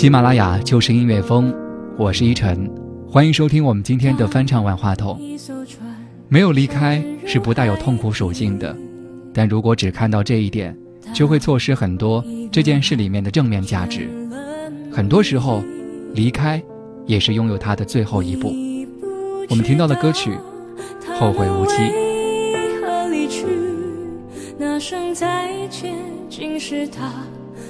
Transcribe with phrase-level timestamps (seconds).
[0.00, 1.54] 喜马拉雅就是音乐风，
[1.98, 2.66] 我是依晨，
[3.06, 5.20] 欢迎收听我们今天的翻唱万话筒。
[6.26, 8.74] 没有离开是不带有痛苦属性的，
[9.34, 10.74] 但如果只看到这一点，
[11.12, 14.08] 就会错失很多这件事里面的正面价值。
[14.90, 15.62] 很多时候，
[16.14, 16.62] 离开
[17.04, 18.54] 也是拥有它的最后一步。
[19.50, 20.30] 我们听到的歌曲
[21.18, 21.74] 《后会无期》。
[24.56, 25.94] 那声再见，
[26.30, 27.12] 竟是他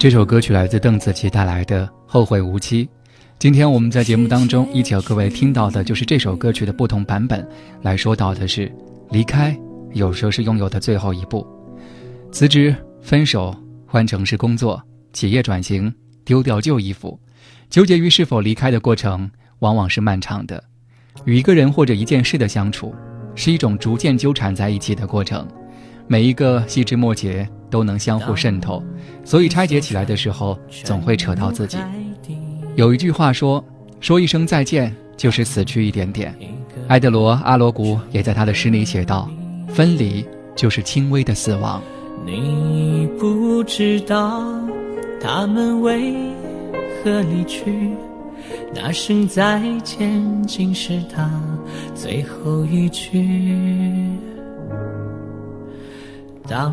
[0.00, 2.86] 这首歌曲来自邓紫棋带来的《后会无期》。
[3.38, 7.46] 今天我们在节目当中一起和各位听到的就是这首歌曲的不同版本，
[7.82, 8.72] 来说到的是
[9.10, 9.54] 离开，
[9.92, 11.46] 有时候是拥有的最后一步。
[12.32, 13.54] 辞职、分手、
[13.86, 14.82] 换城市工作。
[15.12, 15.92] 企业转型，
[16.24, 17.20] 丢掉旧衣服，
[17.68, 20.64] 纠结于是否离开的过程，往往是漫长的。
[21.26, 22.94] 与一个人或者一件事的相处，
[23.34, 25.46] 是一种逐渐纠缠在一起的过程。
[26.06, 28.82] 每一个细枝末节都能相互渗透，
[29.24, 31.78] 所以拆解起来的时候，总会扯到自己。
[32.74, 33.64] 有一句话说
[34.00, 36.34] ：“说一声再见，就是死去一点点。”
[36.88, 39.30] 埃德罗·阿罗古也在他的诗里写道
[39.72, 40.26] ：“分离
[40.56, 41.80] 就是轻微的死亡。”
[42.26, 44.44] 你不知道。
[45.22, 46.14] 他们为
[47.04, 47.90] 何离去？
[48.74, 51.30] 那声再见，竟是他
[51.94, 53.28] 最后一句。
[56.48, 56.72] 当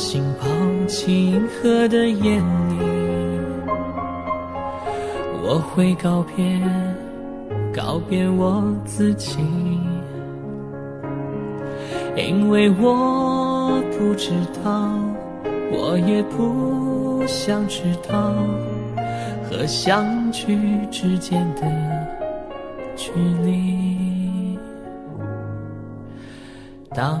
[0.00, 0.48] 繁星抛
[0.86, 2.42] 弃银河的夜里，
[5.42, 6.58] 我会告别，
[7.70, 9.36] 告别我自己，
[12.16, 14.30] 因为我不知
[14.64, 14.90] 道，
[15.70, 18.32] 我也不想知道，
[19.50, 20.58] 和相聚
[20.90, 21.62] 之间的
[22.96, 23.12] 距
[23.44, 24.58] 离。
[26.92, 27.20] 当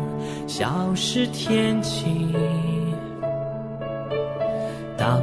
[0.51, 2.03] 消失天际，
[4.97, 5.21] 当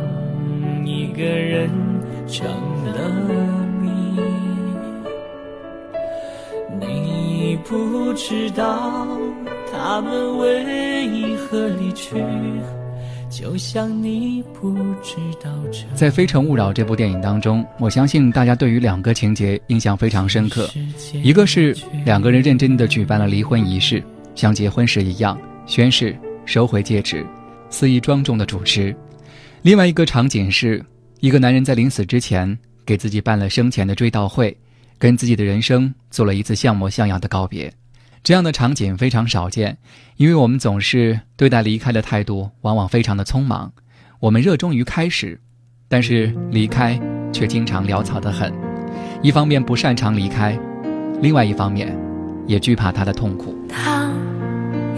[0.87, 1.69] 一个人
[2.27, 3.11] 成了
[3.79, 4.19] 谜，
[6.81, 9.07] 你不知道
[9.71, 12.17] 他们为何离去，
[13.29, 14.73] 就像你不
[15.03, 15.81] 知道这。
[15.95, 20.71] 在《非诚勿扰》这部电影当中，我相信大家对于两个情节印象非常深刻，
[21.23, 21.77] 一个是
[22.07, 24.03] 两个人认真的举办了离婚仪式。
[24.39, 25.37] 像结婚时一样
[25.67, 27.27] 宣誓收回戒指，
[27.71, 28.95] 肆意庄重的主持。
[29.63, 30.81] 另外一个场景是，
[31.19, 32.57] 一个男人在临死之前
[32.87, 34.57] 给自己办了生前的追悼会，
[34.97, 37.73] 跟自己的人生做了一次像模像样的告别。
[38.23, 39.77] 这样的场景非常少见，
[40.19, 43.73] 因为我们总是对待离开的态度往往非常的匆忙。
[44.21, 45.41] 我们热衷于开始，
[45.89, 46.97] 但是离开
[47.33, 48.55] 却经常潦草的很。
[49.21, 50.57] 一方面不擅长离开，
[51.21, 51.93] 另外一方面
[52.47, 53.53] 也惧怕他的痛苦。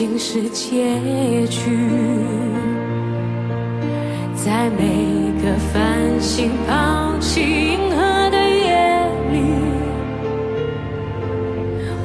[0.00, 1.76] 竟是结局，
[4.34, 5.20] 在每。
[5.42, 7.96] 个繁星抛弃银河
[8.30, 9.38] 的夜里，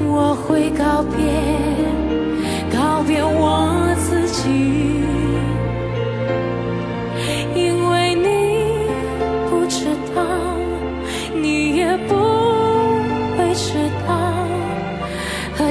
[0.07, 1.19] 我会告别，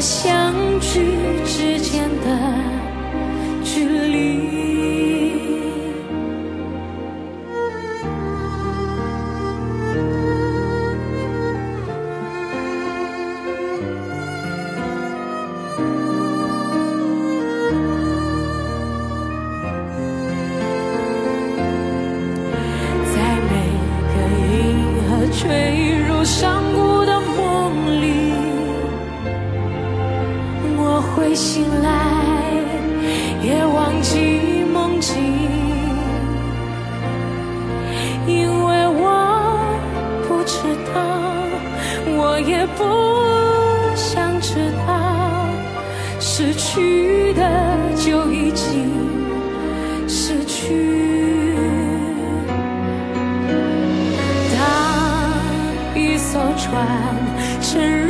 [0.04, 1.00] 相聚
[1.46, 2.73] 之间的。
[31.16, 31.88] 会醒来，
[33.40, 35.14] 也忘记梦境，
[38.26, 39.04] 因为我
[40.26, 40.58] 不知
[40.92, 40.94] 道，
[42.18, 42.84] 我也不
[43.94, 44.92] 想知道，
[46.18, 47.42] 失去的
[47.96, 48.90] 就已经
[50.08, 51.54] 失去。
[54.52, 54.60] 当
[55.94, 56.72] 一艘船
[57.62, 58.03] 沉入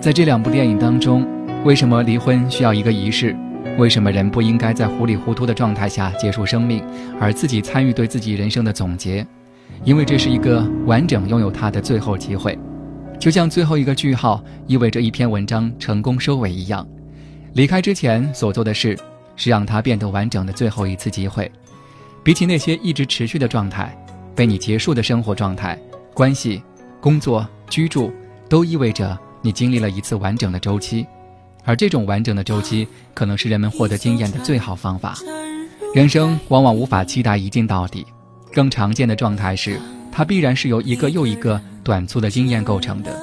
[0.00, 1.26] 在这两部电影当中，
[1.64, 3.36] 为什么离婚需要一个仪式？
[3.78, 6.82] 为什么人不应该在糊里糊涂的状态下结束生命，
[7.20, 9.26] 而自己参与对自己人生的总结？
[9.84, 12.58] 因为这是一个完整拥有它的最后机会，
[13.18, 16.86] 就像最后一个句号意味着一篇文章成功收尾一样。
[17.54, 18.98] 离开之前所做的事，
[19.36, 21.50] 是让它变得完整的最后一次机会。
[22.22, 23.96] 比起那些一直持续的状态，
[24.34, 25.78] 被你结束的生活状态、
[26.12, 26.62] 关系、
[27.00, 28.12] 工作、居住，
[28.48, 29.18] 都意味着。
[29.42, 31.06] 你经历了一次完整的周期，
[31.64, 35.18] 而这种完整的周期可能是人们获得经验的最好方法。
[35.94, 38.06] 人生往往无法期待一镜到底，
[38.54, 39.78] 更常见的状态是，
[40.10, 43.14] 它必然是由一个又一个短促的经验构成的。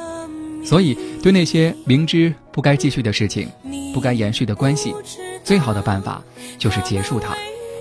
[0.63, 3.49] 所以，对那些明知不该继续的事情、
[3.91, 4.93] 不该延续的关系，
[5.43, 6.21] 最好的办法
[6.57, 7.36] 就是结束它，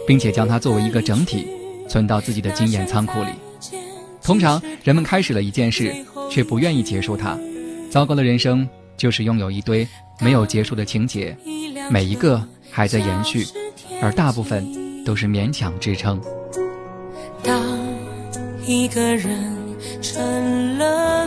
[0.07, 1.47] 并且将它作为一个整体
[1.88, 3.31] 存到自己的经验仓库里。
[4.23, 5.95] 通常，人们开始了一件事，
[6.31, 7.38] 却不愿意结束它。
[7.90, 9.87] 糟糕的人生就是拥有一堆
[10.21, 11.37] 没有结束的情节，
[11.90, 12.40] 每一个
[12.71, 13.47] 还在延续，
[14.00, 16.21] 而大部分都是勉强支撑。
[17.43, 17.61] 当
[18.64, 19.52] 一个人
[20.02, 21.26] 成了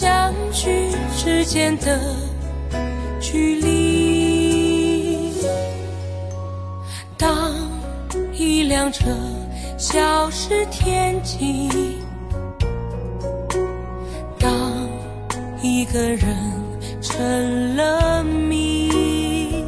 [0.00, 0.70] 相聚
[1.16, 1.98] 之间的
[3.20, 5.32] 距离。
[7.16, 7.52] 当
[8.32, 9.06] 一辆车
[9.76, 11.98] 消失天际，
[14.38, 14.72] 当
[15.60, 16.28] 一个人
[17.02, 19.64] 成了谜，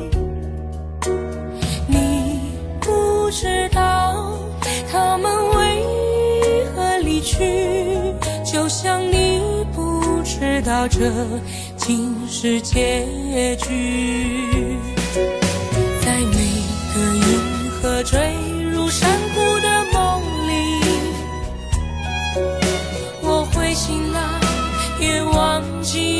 [1.89, 2.39] 你
[2.81, 4.39] 不知道
[4.93, 5.85] 他们为
[6.73, 7.80] 何离去，
[10.41, 10.99] 知道这
[11.77, 13.05] 竟是结
[13.57, 14.79] 局，
[16.01, 16.33] 在每
[16.95, 18.19] 个银河坠
[18.73, 18.89] 入。
[18.89, 20.81] 山谷的梦里，
[23.23, 24.41] 我会醒来，
[24.99, 26.20] 也忘记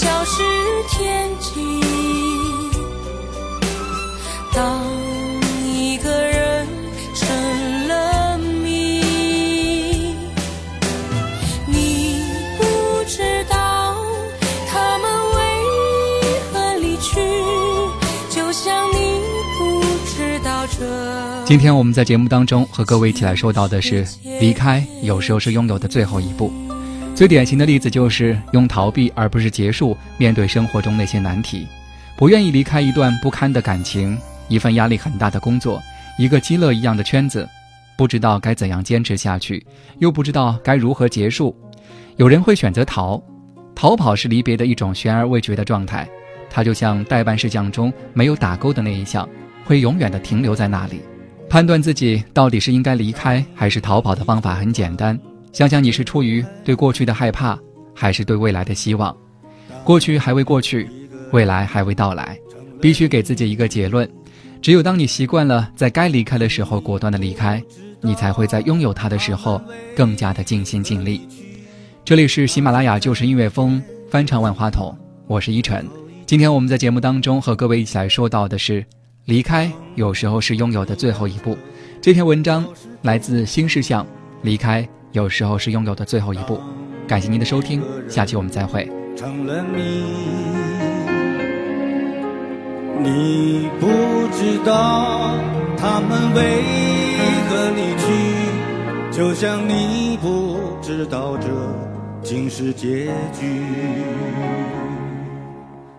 [0.00, 0.42] 消失
[0.88, 1.78] 天际。
[4.54, 4.82] 当
[5.62, 6.66] 一个人
[7.14, 10.14] 成了谜，
[11.66, 12.22] 你
[12.58, 12.64] 不
[13.06, 13.94] 知道
[14.70, 15.04] 他们
[15.34, 15.38] 为
[16.50, 17.20] 何离去，
[18.30, 19.20] 就像你
[19.58, 19.82] 不
[20.16, 21.44] 知道这。
[21.44, 24.06] 今天我们在节目当中和各位一起来说到的是，
[24.40, 26.50] 离开有时候是拥有的最后一步。
[27.20, 31.66] 最典型的例子就是用逃避而不是结束面对生活中那些难题，
[32.16, 34.16] 不愿意离开一段不堪的感情，
[34.48, 35.82] 一份压力很大的工作，
[36.18, 37.46] 一个饥饿一样的圈子，
[37.94, 39.62] 不知道该怎样坚持下去，
[39.98, 41.54] 又不知道该如何结束。
[42.16, 43.22] 有人会选择逃，
[43.74, 46.08] 逃跑是离别的一种悬而未决的状态，
[46.48, 49.28] 它就像代办事项中没有打勾的那一项，
[49.66, 51.02] 会永远的停留在那里。
[51.50, 55.20] 判断自己到底是应该离开还是逃跑的方法很简单，
[55.52, 57.58] 想想你是出于对过去的害怕，
[57.94, 59.14] 还是对未来的希望。
[59.84, 60.88] 过去还未过去，
[61.32, 62.38] 未来还未到来，
[62.80, 64.08] 必须给自己一个结论。
[64.62, 67.62] 只有当你习惯了在该离开的时候果断的离开，
[68.00, 69.60] 你才会在拥有它的时候
[69.96, 71.26] 更加的尽心尽力。
[72.04, 75.84] 这里是喜马拉雅就是音乐风翻唱万花筒，我是依晨。
[76.26, 78.84] 今天我们在节目当中和各位一起来说到的是。
[79.26, 81.56] 离开有时候是拥有的最后一步。
[82.00, 82.66] 这篇文章
[83.02, 84.06] 来自新事项。
[84.42, 86.60] 离开有时候是拥有的最后一步。
[87.06, 88.88] 感谢您的收听，下期我们再会。
[89.16, 90.04] 成了谜，
[93.02, 93.88] 你不
[94.32, 95.34] 知道
[95.76, 96.62] 他们为
[97.48, 98.06] 何离去，
[99.10, 101.48] 就像你不知道这
[102.22, 103.64] 竟是结局。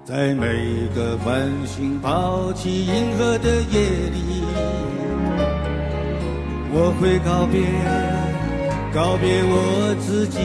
[0.05, 4.43] 在每个繁星抛弃银河的夜里，
[6.71, 7.61] 我会告别，
[8.93, 10.39] 告别我自己，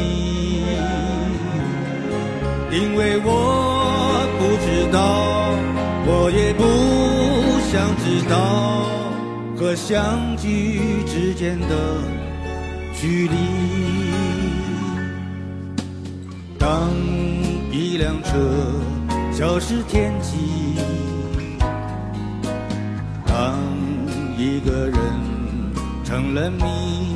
[2.70, 4.98] 因为我不知道，
[6.06, 6.62] 我也不
[7.70, 8.34] 想知道
[9.56, 12.00] 和相聚之间的
[12.94, 13.36] 距离。
[16.58, 16.90] 当
[17.72, 18.30] 一辆车。
[19.32, 20.78] 消失天际，
[23.26, 23.58] 当
[24.38, 24.96] 一个人
[26.02, 27.15] 成了谜，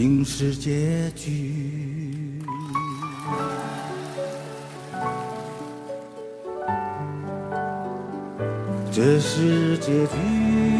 [0.00, 2.40] 竟是结局。
[8.92, 10.77] 这是结局。